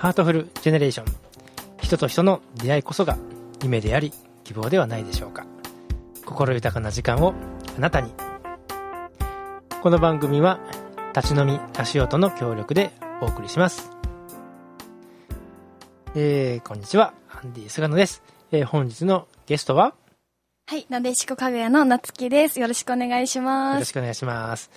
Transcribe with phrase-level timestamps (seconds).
[0.00, 1.14] ハートフルジェネレーション。
[1.82, 3.18] 人と人の出会いこそが
[3.62, 5.44] 夢であり希望ではないでしょうか。
[6.24, 7.34] 心豊かな時間を
[7.76, 8.10] あなたに。
[9.82, 10.58] この番組は
[11.14, 13.90] 立ち飲み足音の協力でお送りします。
[16.14, 17.12] えー、こんにちは。
[17.28, 18.22] アンディ菅野です、
[18.52, 19.92] えー、本日のゲストは
[20.66, 22.58] はい、なでしこかぐやのなつきです。
[22.58, 23.74] よろしくお願いします。
[23.74, 24.70] よろしくお願いします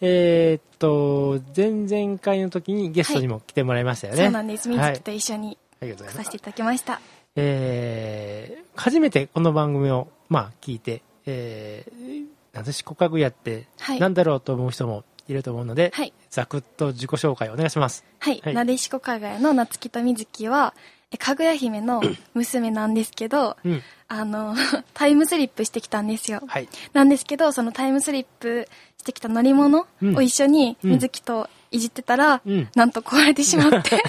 [0.00, 4.68] えー、っと前々回の時にゲストにも来てもらいましたよね、そうなんです。
[4.68, 7.00] みずはいきと一緒に来させていただきました。
[7.36, 16.12] えー初めてこの番組を、まあ、聞いて、えー、なでしこかぐやってはいなんだろうと思う人もいると思うので、はい。
[16.28, 18.04] ざくっと自己紹介お願いします。
[18.18, 18.40] はい。
[18.44, 20.74] はいなでしこかぐやのなつきとみずきは、
[21.14, 22.02] えかぐや姫の
[22.34, 23.82] 娘なんですけど、うん。
[24.08, 24.54] あの、
[24.94, 26.42] タイムスリップしてきたんですよ。
[26.46, 26.68] はい。
[26.92, 28.68] なんですけど、そのタイムスリップ
[28.98, 34.02] してきた乗り物うんを一緒にうんみずきといじってたら、うんなんと壊れてしまって、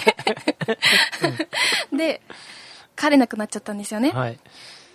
[1.96, 2.20] で、
[2.96, 4.10] 帰れなくなっちゃったんですよね。
[4.10, 4.38] はい。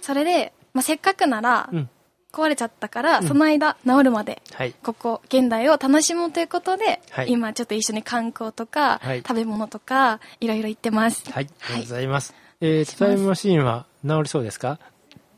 [0.02, 1.90] それで、まあ、せっかくなら、うん。
[2.32, 3.28] 壊れちゃったから、うん。
[3.28, 4.74] その間治るまではい。
[4.84, 7.32] ここ現代を楽しもうということで、はい。
[7.32, 9.18] 今ちょっと一緒に観光とか、はい。
[9.20, 11.30] 食べ物とかいろいろ行ってます。
[11.32, 11.44] はい。
[11.44, 12.34] ありがとうはいございます。
[12.62, 14.80] えー、タイムマシーンは治りそうですか？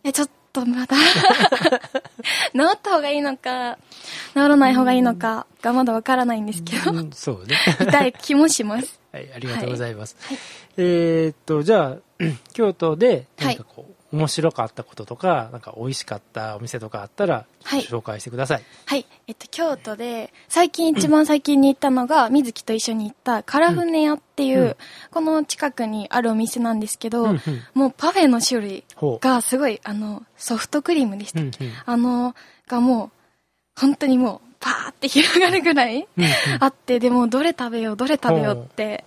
[0.04, 0.96] えちょっとまだ。
[0.98, 3.78] 治った方がいいのか
[4.34, 7.58] 治らない方がいいのかがまだわからないんですけど、うん、そうね。
[7.80, 9.00] 痛い気もします。
[9.12, 10.16] はい、ありがとうございます。
[10.22, 10.38] はい。
[10.78, 17.82] えーっと、じゃあ、 京都で、はないんかこう、面白かったこととか、なんか美味しかったお店とかあったら、はい。
[17.82, 18.64] 紹介してください。
[18.86, 19.08] はい。
[19.28, 24.76] えっと京都で最近一番最近に行ったのが水木と一緒に行ったカラフネ屋っていう、うん。
[25.10, 27.40] この近くにあるお店なんですけど、うんうん。
[27.74, 28.84] もうパフェの種類。
[29.20, 31.42] がすごいあのソフトクリームでした。
[31.42, 31.54] うんうん。
[31.86, 32.36] あの、
[32.68, 33.12] がもう、
[33.80, 36.26] 本当にもう、パーって広がるぐらいうん
[36.60, 39.04] あって、でも、どれ食べよう、どれ食べようって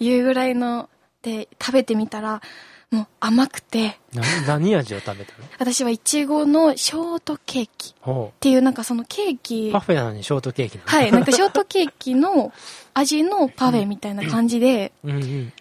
[0.00, 0.90] いうぐらいの、
[1.22, 2.42] で、食べてみたら、
[2.90, 5.44] もう甘くて、な何味を食べたの？
[5.58, 9.38] 私はいちごのショートケーキっほていう、なんかそのケーう。
[9.42, 10.90] キパ、フェなのにショートケーキなの？
[10.90, 12.52] はい、 なんかショートケーキの
[12.94, 15.52] 味のパフェみたいな感じで、うんうん。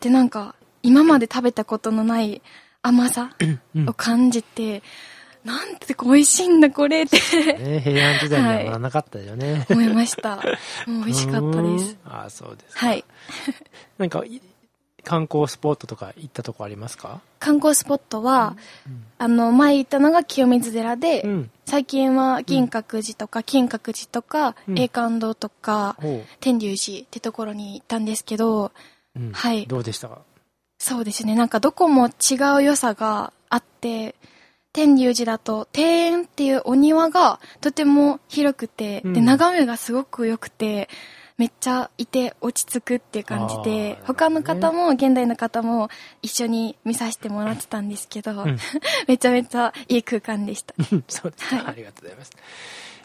[0.00, 2.42] で、なんか、今まで食べたことのない
[2.82, 3.34] 甘さ
[3.74, 4.82] うんを感じて、
[5.44, 7.16] なんて美味しいんだ、これって
[7.58, 9.66] ね、平安時代にはまだなかったよね。
[9.70, 10.36] 思いました。
[10.86, 11.96] もう美味しかったです。
[12.04, 12.12] うん。
[12.12, 12.86] ああ、そうですか。
[12.86, 13.04] はい。
[13.96, 14.42] なんか、い
[15.08, 17.22] 観光スポットとか行ったとこありますか？
[17.40, 19.04] 観光スポットは、うん。
[19.16, 21.50] あの、前行ったのが清水寺で、うん。
[21.64, 24.78] 最近は銀閣寺とか、金閣寺とか、うん。
[24.78, 28.70] 栄冠堂とか、ほ天龍寺ってところに行ったんですけど、
[29.32, 29.66] はい。
[29.66, 30.08] どうでした？
[30.08, 30.18] か
[30.78, 34.14] そうですね、なんかどこも違う良さがあって、
[34.74, 39.12] 天龍寺だと庭園っていうお庭がとても広くて、うん。
[39.14, 40.90] で、眺めがすごく良くて、
[41.38, 45.88] めっちゃいて落ち着くっていう感じで、他の方も、現代の方も
[46.20, 48.58] 一緒に見させてもらってたんですけど、ん
[49.06, 50.74] めちゃめちゃいい空間でした。
[50.76, 52.32] う んそうですか、はいありがとうございます。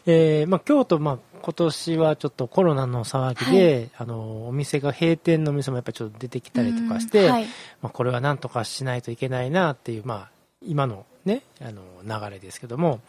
[0.06, 7.46] えーまあ、京都、まあ、今年はちょっとコロナの騒ぎで、あの、お店が閉店のお店もやっぱりちょっと出てきたりとかして、うんはい。
[7.82, 13.00] まあ、これはなんとかしないといけないなっていう、まあ、今のね、あの、流れですけども、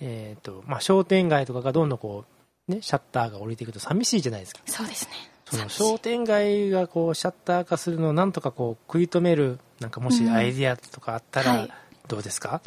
[0.00, 2.33] えっ、と、まあ、商店街とかがどんどんこう、
[2.68, 4.60] ね、シャッターが降りていくと寂しいじゃないですか。
[4.66, 5.10] そうですね。
[5.50, 10.32] その商店街がこう、シャッター化するのをなんとかこう、食い止める、なんかもしうん。
[10.32, 11.70] アイディアとかあったらはい、
[12.08, 12.62] どうですか、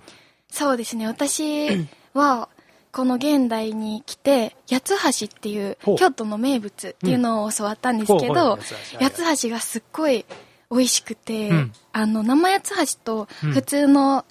[0.50, 1.08] そうですね。
[1.08, 2.50] 私は、
[2.92, 10.26] この現代に来て、八つ橋っていう京都の名物っていうのを教わったんですけどう、八つ橋八つ橋がすっごい
[10.72, 11.74] 美味しくて、うん。
[11.92, 13.52] あの、生八つ橋とうん。
[13.52, 14.26] 普通の、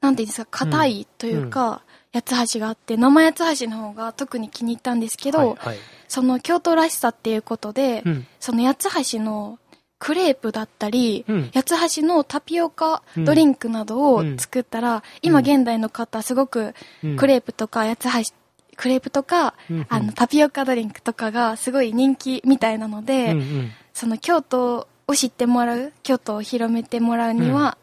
[0.00, 5.76] なんていうんですか、硬いというか、八つ橋があって、生八つ橋の方が特に気に入ったんですけど、はいはい。
[6.08, 8.26] その京都らしさっていうことで、うん。
[8.38, 9.58] その八つ橋の
[9.98, 11.50] クレープだったり、うん。
[11.54, 14.38] 八つ橋のタピオカドリンクなどをうん。
[14.38, 17.16] 作ったら、今現代の方すごくうん。
[17.16, 18.34] クレープとか八つ橋、
[18.76, 19.86] クレープとか、うんうん。
[19.88, 23.70] あのタピオカドリンクとかがすごい人気みたいなので、うんうん。
[23.94, 27.78] その京都を知ってもらう、京都を広めてもらうには、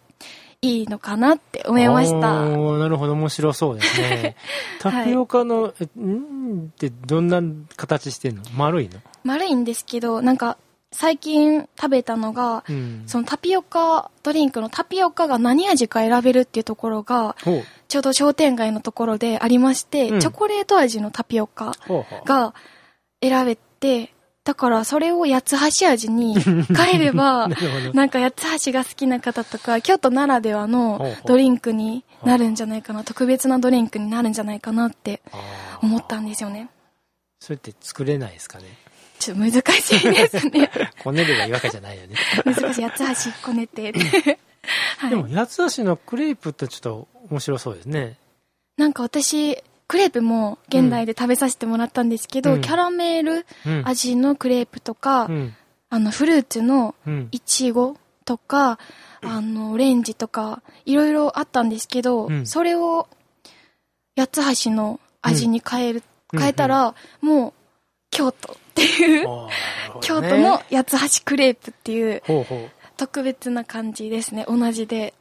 [0.61, 2.45] いいのかなって思いました。
[2.45, 4.35] なるほど、面白そうですね。
[4.79, 7.41] タピオカの、えんってどんな
[7.77, 8.43] 形してんの？
[8.57, 8.99] 丸いの？
[9.23, 10.57] 丸いんですけど、なんか、
[10.91, 13.03] 最近食べたのが、うん。
[13.05, 17.35] そのタピオカドリンクのタピオカが何味か選べるっていうところが。
[17.87, 21.73] ちょうど商店街のところでありまして、うんチョコレート味のタピオカ。
[22.25, 22.53] が
[23.21, 24.13] 選べて、
[24.49, 26.33] だからそれを八つ橋味に
[26.75, 27.47] 変えれば
[27.93, 35.21] な、んか八つ橋が好きな方とか、京都ならではのドリンクになるんじゃないかな、特別なドリンクになるんじゃないかなって
[35.83, 36.67] 思ったんですよね。
[37.39, 38.65] それって作れないですかね？
[39.19, 40.71] ちょっと難しいですね。
[41.03, 42.15] こねればいいわけじゃないよね。
[42.43, 42.83] 難しい。
[42.83, 43.93] 八つ橋こねて。
[44.97, 48.17] はいでも、八つ橋のクレープってちょっと面白そうですね。
[48.77, 53.81] なんか私、クレープも現代で食べさせてもらったんですけど、うんキャラメルうん。
[53.85, 55.55] 味のクレープとか、うん。
[55.89, 57.27] あの、フルーツのうん。
[57.31, 58.77] いちごとか、
[59.23, 63.07] あの、オレンジとか、いろいろあったんですけど、うんそれを、
[64.15, 66.03] 八つ橋の味に変える、
[66.33, 67.53] うん変えたら、もう、
[68.11, 69.53] 京都っていう、おーな
[69.87, 72.21] るほど京ね都の八つ橋クレープっていう。
[72.95, 75.15] 特別な感じですね、同じで。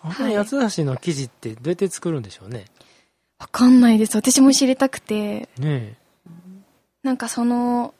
[0.00, 2.64] 八つ橋の生地ってどうやって作るんでしょうね。
[3.38, 4.16] わかんないです。
[4.16, 5.48] 私も知りたくて。
[5.58, 5.96] ね
[7.02, 7.94] なんかその、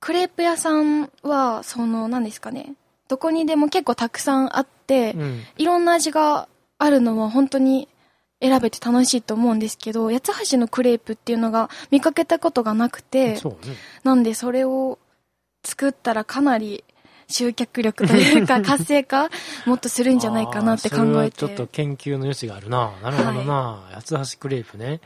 [0.00, 2.74] クレープ屋さんは、その、何ですかね。
[3.08, 5.12] どこにでも結構たくさんあって、え。
[5.12, 5.42] うん。
[5.56, 6.48] いろんな味が
[6.78, 7.88] あるのは本当に
[8.40, 13.40] 選べて楽しいと思うんですけど、八つ橋のクレープっていうのが見かけたことがなくて、ね。
[14.04, 14.98] なんでそれを
[15.64, 16.84] 作ったらかなり
[17.28, 19.28] 集客力というか 活性化
[19.64, 21.36] もっとするんじゃないかなって考えて。
[21.38, 22.92] ちょっと研究の余地があるな。
[23.02, 23.84] なるほどな。
[23.92, 25.00] 八つ橋クレープね。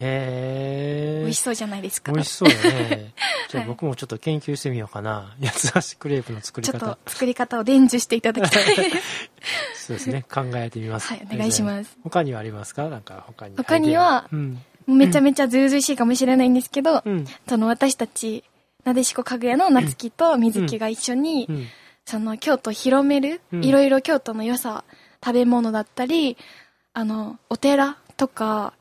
[0.00, 1.22] へえ。
[1.22, 2.12] 美味しそうじゃないですか。
[2.12, 3.12] 美味しそうだね。
[3.50, 5.34] じゃあはい僕もちょっと研究してみようかな。
[5.42, 6.98] 八つ橋クレープの作りちょっと方。
[7.06, 8.64] 作り方を伝授していただきたい。
[9.74, 10.24] そうですね。
[10.32, 11.08] 考えてみます。
[11.08, 11.96] はいお願いします。
[12.04, 12.88] 他にはありますか？
[12.88, 13.56] なんか他に。
[13.56, 14.62] 他にはうん。
[14.86, 17.26] めちゃめちゃずうずうしいかもしれないんですけど、うん。
[17.46, 18.42] その私たち、
[18.88, 21.66] なでしこかぐやの夏希と水木が一緒に、うん。
[22.06, 23.64] その京都を広める、うん。
[23.64, 24.82] いろいろ京都の良さ、
[25.22, 26.38] 食べ物だったり、
[26.94, 28.72] あの、お寺とか、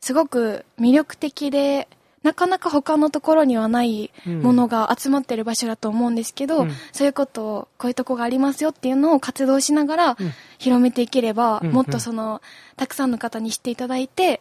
[0.00, 1.88] すごく魅力的で、
[2.22, 4.40] なかなか他のところにはないうん。
[4.40, 6.70] ものが集まってる場所だと思うんですけど、うん。
[6.92, 10.32] そういうことを、こういうとこがありますよっていうのを活動しながらうん。
[10.58, 11.72] 広めていければ、うん。
[11.72, 12.40] もっとその、
[12.76, 14.40] たくさんの方に知っていただいて、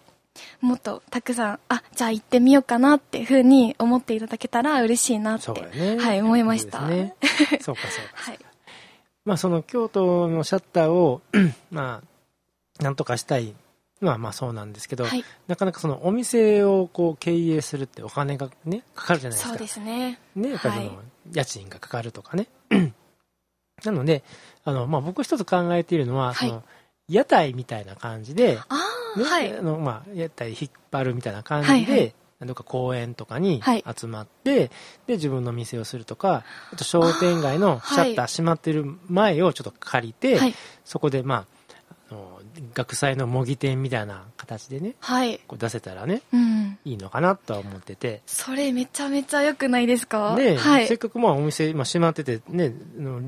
[0.62, 5.98] もっとたくさん、あ、じゃあ行ってみようかなっていうふうに思っていただけたら嬉しいなって、そうだね。
[5.98, 6.80] はい、思いました。
[6.80, 7.16] そうね。
[7.62, 8.32] そうかそうか。
[8.32, 8.40] はい。
[9.26, 11.22] まあその京都のシャッターを、
[11.72, 12.02] ま
[12.80, 13.54] あ、なんとかしたい
[14.02, 15.24] のはまあそうなんですけど、はい。
[15.48, 19.50] なかなかそのお店をこう経営するってお金がね、かかるじゃないですか。
[19.50, 20.20] そうですね。
[20.36, 21.02] ね、やっぱりそはいの
[21.34, 22.48] 家賃がかかるとかね。
[23.84, 24.24] なので、
[24.64, 26.64] あの、まあ僕一つ考えているのは、はいその
[27.08, 28.76] 屋台みたいな感じで、ああ、
[29.18, 29.62] ね、はいあ。
[29.62, 34.70] の、まあ、屋台引っ張るみたいな感じで、はいはいどっか公園とかにはい集まって、
[35.08, 40.54] で、自分の店をするとか、あと商店街のシャッター閉まってる前をちょっと借りて、はい。
[40.84, 42.40] そこで、まあ、あの
[42.74, 45.40] 学祭の模擬店みたいな形でね、はい。
[45.48, 46.78] こう出せたらね、うん。
[46.84, 50.36] いいのかなとは思ってて、それめちゃめちゃ良くないですか？
[50.36, 50.98] ね、はいせっ。
[50.98, 52.74] かくまあお店、まあ、閉まってて、ね、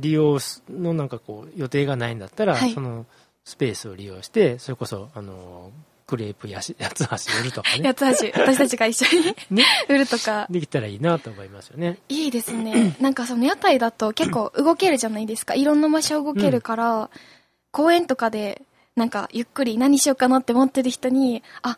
[0.02, 0.38] 利用
[0.70, 3.06] のなんかこう予定がないんだったら、はいその
[3.48, 5.72] スペースを利用して、それこそ、あの、
[6.06, 10.48] クレープやし、 八つ橋売るとかね、八つ橋、 私たちが一緒にね 売るとか。
[10.50, 11.98] できたらいいなと思いますよね。
[12.10, 12.98] いいですね。
[13.00, 15.56] なんかその屋台だと結構動けるじゃないですか。
[15.56, 17.10] いろんな場所動けるから、
[17.72, 18.64] 公園とかで
[18.98, 21.78] なんかゆっくり何しようかなって思ってる人に、あ、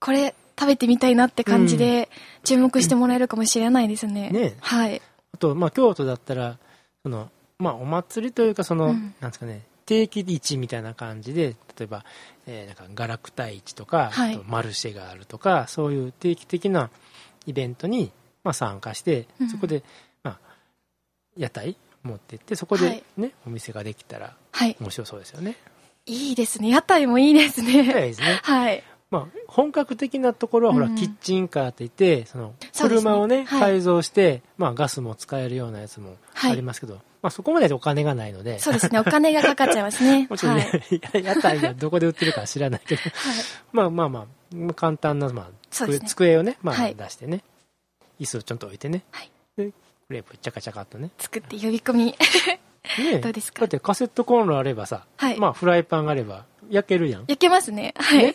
[0.00, 2.10] これ食べてみたいなって感じで
[2.44, 4.28] 注目してもらえるかもしれないですね。
[4.28, 5.00] ねはい。
[5.32, 6.58] あと、まあ、京都だったら、
[7.02, 12.04] その、まあ、お祭りというか、その、うんなんですかね、定期市みたいな感じで、例えば、
[12.46, 16.90] えーなんか、ガラクタ市とか、はいあとマルシェがあるとか、そういう定期的な
[17.46, 18.12] イベントに、
[18.44, 19.82] まあ、参加して、うんそこで、
[20.22, 20.38] まあ、
[21.38, 24.76] 屋台持ってって、そこはでいね、お店ができたらはい。
[24.78, 25.56] 面白そうですよね。
[26.04, 26.68] いいですね。
[26.68, 27.94] 屋台もいいです屋台ね。
[27.94, 28.40] ですね。
[28.44, 28.82] はい。
[29.10, 38.98] まあ、本格的なところは、ほら、うんキッチンカーって言って、その、車をね、はい改造して、まあ、ガスも使えるようなやつもはいありますけど、まあ、そこまでお金がないので、そうですね。
[38.98, 40.26] お金がかかっちゃいますね。
[40.30, 40.72] もちろんはい。
[40.72, 43.12] ね、 屋台がどこで売ってるかは知らないけど、はい。
[43.72, 44.26] まあまあま
[44.70, 47.42] あ、簡単な、まあ、机ね机をね、まあはい出してね、
[48.20, 49.72] 椅子をちょっと置いてね、はいで、ク
[50.10, 51.10] レープチャカチャカっとね。
[51.18, 52.04] 作って呼び込み。
[52.06, 52.16] ね
[53.20, 53.60] どうですか？
[53.62, 57.22] だってカセットコンロあればさ、はいまあフライパンがあれば焼けるやん。
[57.22, 57.94] 焼けますね。
[57.96, 58.18] はい。
[58.18, 58.34] ね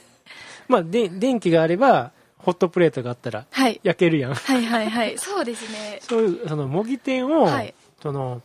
[0.68, 3.80] まあで、電気があれば、ホットプレートがあったらはい。
[3.84, 4.34] 焼けるやん。
[4.34, 5.18] はいはいはい。
[5.18, 6.00] そうですね。
[6.02, 8.42] そういう、その模擬店を、はいその、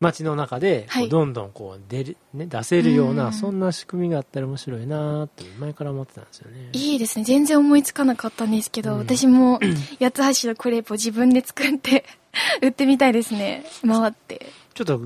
[0.00, 6.68] 街の中で、どんどんこう出る、ね、出せるよううな、んそんな仕組みがあったら面白いなーって前から思ってたんですよね。
[6.72, 7.24] いいですね。
[7.24, 9.58] 全然思いつかなかったんですけど、うん私も
[10.00, 12.04] 八つ橋のクレープを自分で作って
[12.62, 13.64] 売ってみたいですね。
[13.86, 14.46] 回って。
[14.74, 15.00] ちょっと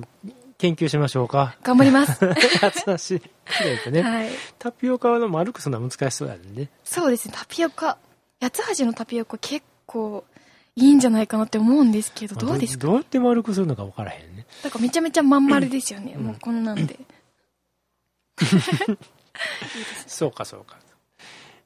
[0.59, 1.57] 研究しましょうか。
[1.63, 2.27] 頑張ります。
[2.61, 3.25] 八つ橋
[3.59, 4.03] クレープね。
[4.03, 4.31] はい。
[4.59, 6.69] タピオカの丸くするのは難しそうやね。
[6.83, 7.35] そうですね。
[7.37, 7.97] タピオカ。
[8.41, 10.25] 八つ橋のタピオカ結構
[10.81, 12.87] いいんじゃないかなって思うんですけど、どうですか？
[12.87, 14.47] どうやって丸くするのか分からへんね。
[14.63, 16.15] だからめちゃめちゃまん丸ですよね。
[16.17, 16.99] うんもうこんなんで。
[20.07, 20.79] そうか、そうか。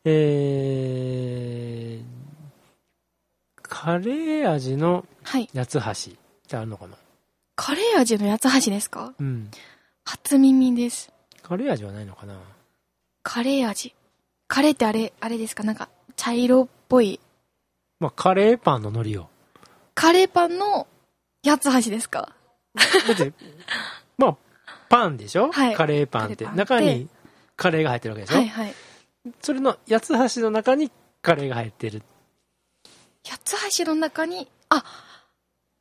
[0.04, 2.04] えー、
[3.62, 5.48] カレー味のはい。
[5.54, 6.16] 八つ橋っ
[6.48, 6.96] てあるのかな？
[7.56, 9.14] カレー味の八つ橋ですか？
[9.18, 9.50] うん。
[10.04, 11.10] 初耳です。
[11.42, 12.34] カレー味はないのかな？
[13.22, 13.94] カレー味。
[14.46, 15.62] カレーってあれ、あれですか？
[15.62, 17.18] なんか、茶色っぽい。
[18.04, 19.28] まあ、カレーパンの海苔を。
[19.94, 20.86] カレーパンの
[21.42, 22.34] 八つ橋ですか？
[23.08, 23.32] だって、
[24.18, 24.36] まあ、
[24.90, 26.46] パンでしょ、はいカレーパンって。
[26.54, 27.08] 中に
[27.56, 28.74] カレーが入ってるわけでしょ、はいはい。
[29.40, 30.92] それの八つ橋の中に
[31.22, 32.02] カレーが入ってる。
[33.26, 34.84] 八つ橋の中に、あ、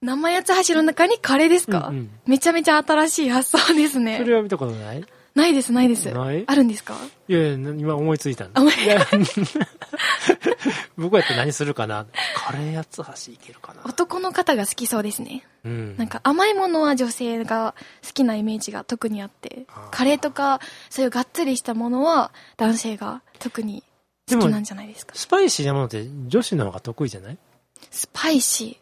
[0.01, 4.23] 生八つ橋の中にカレーですか、うんうんめちゃめちゃ新しい発想ですそね。
[4.23, 5.03] れは見たことない？
[5.35, 6.09] ないです、ないです。
[6.09, 6.95] あるんですか？
[7.27, 8.61] いやいや、今思いついたんだ。
[10.97, 15.45] 僕やって何するかなカレー八つ橋いけるかな男の方が好きそうですね。
[15.65, 15.97] うん。
[15.97, 17.75] なんか甘いものは女性が
[18.05, 23.83] 好きなイメージが特にあってカレーとかそういうがっつりしたものは男性が特に
[24.29, 25.13] 好きなんじゃないですか。
[25.15, 27.37] スパイシーなものって女子の方が得意じゃない？
[27.91, 28.79] スパイシ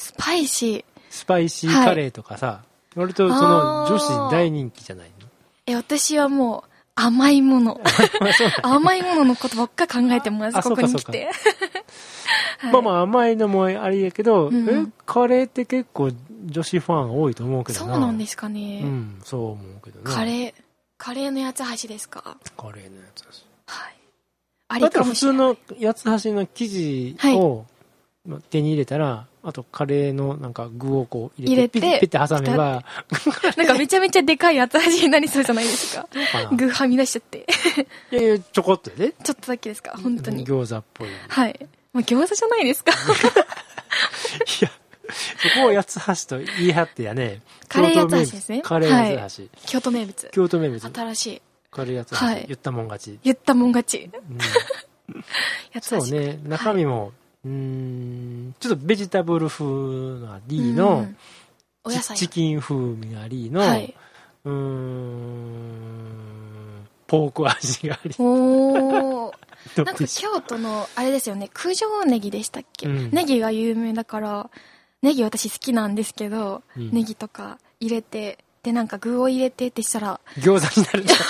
[0.00, 0.04] ー。
[0.04, 0.84] スパイシー。
[1.10, 2.62] スパイシーカレーとかさ、
[2.94, 5.26] 割とその女子大人気じゃないの？
[5.66, 7.80] え、私はもう甘いもの。
[8.62, 11.30] 甘いもののことばっか考えてます、あここに来て。
[12.58, 16.10] はいまあまあ甘いのもありやけど、うんカレーって結構
[16.44, 17.92] 女子ファン多いと思うけどな。
[17.92, 18.80] そうなんですかね。
[18.82, 20.12] うん、そう思うけどね。
[20.12, 20.54] カレー、
[20.96, 22.36] カレーの八つ橋ですか？
[22.56, 23.46] カレーのやつです。
[23.66, 23.94] はい。
[24.70, 25.54] ありからもしれない。
[25.54, 27.64] 普通の八つ橋の生地を、
[28.26, 32.84] まあ手に入れたら、あとカレーのなんか具をこう入れて、入れてピッて挟めば、
[33.56, 36.08] なんかめちゃめちゃでかい八つ橋になりそうじゃないですか。
[36.52, 37.46] 具はみ出しちゃって。
[38.12, 39.14] いやいや、ちょこっとやで。
[39.22, 40.46] ちょっとだけですか本当に。
[40.46, 41.08] 餃子っぽい。
[41.08, 41.68] いはい。
[41.92, 42.92] まあ、餃子じゃないですか
[44.60, 44.70] や、
[45.08, 47.42] そこを八つ橋と言い張ってやね。
[47.68, 49.58] カレー八つ橋ですねカレー八つ橋。
[49.66, 50.28] 京都名物。
[50.30, 50.92] 京都名物。
[50.94, 51.42] 新しい。
[51.70, 52.26] カレー八つ橋。
[52.26, 53.18] はい言ったもん勝ち。
[53.22, 54.10] 言ったもん勝ち。
[54.12, 54.38] うん。
[55.80, 57.12] そうね、中身も、
[57.44, 61.06] うーん、ちょっとベジタブル風のありの、
[61.86, 62.00] うん。
[62.00, 63.94] チチキン風味がありの、はい。
[64.44, 65.98] うーん、
[67.06, 68.14] ポーク味があり。
[68.18, 69.32] お
[69.76, 73.10] なんか京都の、あれですよね、九条ネギでしたっけ、うん。
[73.12, 74.50] ネギが有名だから、
[75.02, 76.90] ネギ私好きなんですけど、うん。
[76.92, 81.14] ネギとか入れて、で、なんか具を入れてってしたら、餃子になるじ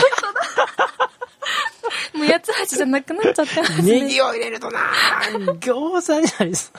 [2.14, 3.84] もう八つ橋じゃなくなっちゃってますゃん。
[3.84, 4.02] ね。
[4.02, 4.80] ネギを入れるとな
[5.60, 6.70] 餃子になりそ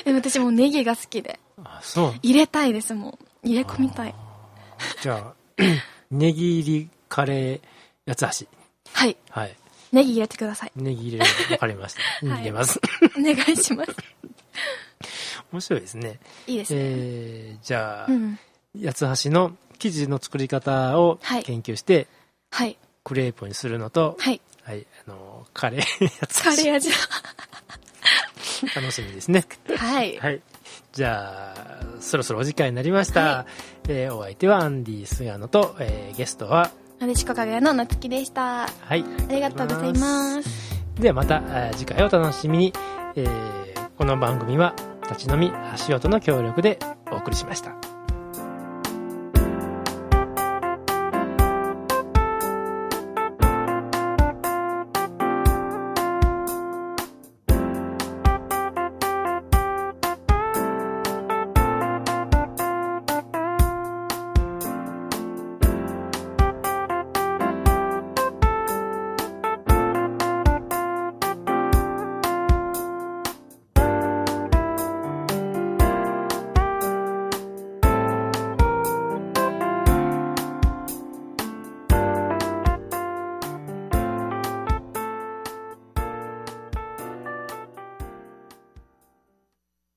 [0.00, 0.04] う。
[0.04, 2.14] でも私もうネギが好きで、あ、そう。
[2.22, 3.18] 入れたいですもん。
[3.42, 4.14] 入れ込みたい。
[5.00, 5.34] じゃあ、
[6.10, 7.60] ネギ入りカレー
[8.06, 8.46] 八つ橋。
[8.92, 9.16] はい。
[9.30, 9.56] はい。
[9.92, 10.72] ネギ入れてください。
[10.74, 11.30] ネギ入れる。
[11.52, 12.00] わかりました。
[12.26, 12.80] はい入れます。
[13.18, 13.94] お願いします。
[15.52, 16.18] 面白いですね。
[16.46, 16.78] いいですね。
[16.80, 18.38] えー、じゃあ、うん。
[18.82, 22.06] 八つ橋の生地の作り方をはい研究して、
[22.50, 22.78] はい。
[23.04, 24.40] クレープにするのと、はい。
[24.64, 26.90] はい、あの、カレーやつカレー味。
[28.76, 29.44] 楽しみですね。
[29.76, 30.16] はい。
[30.18, 30.40] はい。
[30.92, 33.20] じゃあ、そろそろお時間になりました。
[33.20, 33.46] は
[33.88, 38.64] えーお相手はアンディ・菅野と、えーゲストは、なでしこかがやのなつきでした。
[38.64, 39.04] あはい。
[39.28, 40.48] りがとうございます。
[40.94, 42.72] ではまた、えー次回をお楽しみに。
[43.16, 43.62] えー
[43.98, 44.74] この番組は、
[45.10, 46.78] 立ち飲み足音の協力で
[47.10, 47.72] お送りしました。